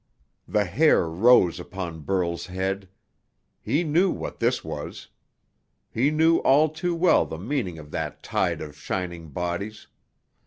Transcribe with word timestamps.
The 0.47 0.65
hair 0.65 1.07
rose 1.07 1.59
upon 1.59 1.99
Burl's 2.01 2.47
head. 2.47 2.89
He 3.61 3.83
knew 3.83 4.09
what 4.09 4.39
this 4.39 4.63
was! 4.63 5.09
He 5.91 6.09
knew 6.09 6.39
all 6.39 6.69
too 6.69 6.95
well 6.95 7.23
the 7.27 7.37
meaning 7.37 7.77
of 7.77 7.91
that 7.91 8.23
tide 8.23 8.61
of 8.61 8.75
shining 8.75 9.29
bodies. 9.29 9.85